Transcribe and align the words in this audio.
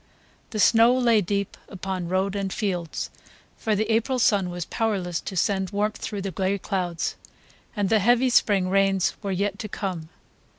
The 0.49 0.59
snow 0.59 0.97
lay 0.97 1.21
deep 1.21 1.55
upon 1.69 2.09
road 2.09 2.35
and 2.35 2.51
fields, 2.51 3.11
for 3.55 3.75
the 3.75 3.85
April 3.91 4.17
sun 4.17 4.49
was 4.49 4.65
powerless 4.65 5.21
to 5.21 5.37
send 5.37 5.69
warmth 5.69 5.97
through 5.97 6.23
the 6.23 6.31
gray 6.31 6.57
clouds, 6.57 7.15
and 7.75 7.87
the 7.87 7.99
heavy 7.99 8.31
spring 8.31 8.67
rains 8.71 9.15
were 9.21 9.31
yet 9.31 9.59
to 9.59 9.69
come. 9.69 10.09